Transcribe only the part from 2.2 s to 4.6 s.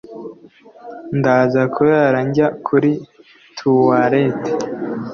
njya kuri tuwarete